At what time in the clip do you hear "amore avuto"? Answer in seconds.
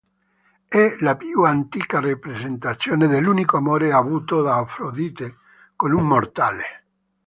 3.57-4.41